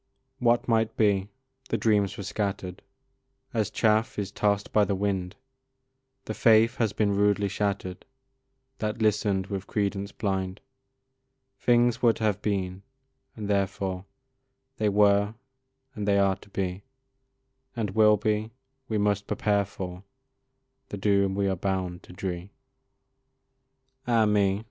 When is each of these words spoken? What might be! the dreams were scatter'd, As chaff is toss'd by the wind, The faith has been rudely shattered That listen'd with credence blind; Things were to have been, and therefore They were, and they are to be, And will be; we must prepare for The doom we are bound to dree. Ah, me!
What 0.39 0.67
might 0.67 0.97
be! 0.97 1.27
the 1.69 1.77
dreams 1.77 2.17
were 2.17 2.23
scatter'd, 2.23 2.81
As 3.53 3.69
chaff 3.69 4.17
is 4.17 4.31
toss'd 4.31 4.73
by 4.73 4.83
the 4.83 4.95
wind, 4.95 5.35
The 6.25 6.33
faith 6.33 6.77
has 6.77 6.91
been 6.91 7.15
rudely 7.15 7.47
shattered 7.47 8.03
That 8.79 8.99
listen'd 8.99 9.45
with 9.45 9.67
credence 9.67 10.11
blind; 10.11 10.59
Things 11.59 12.01
were 12.01 12.13
to 12.13 12.23
have 12.23 12.41
been, 12.41 12.81
and 13.35 13.47
therefore 13.47 14.05
They 14.77 14.89
were, 14.89 15.35
and 15.93 16.07
they 16.07 16.17
are 16.17 16.37
to 16.37 16.49
be, 16.49 16.81
And 17.75 17.91
will 17.91 18.17
be; 18.17 18.49
we 18.89 18.97
must 18.97 19.27
prepare 19.27 19.65
for 19.65 20.03
The 20.89 20.97
doom 20.97 21.35
we 21.35 21.47
are 21.47 21.55
bound 21.55 22.01
to 22.01 22.11
dree. 22.13 22.49
Ah, 24.07 24.25
me! 24.25 24.59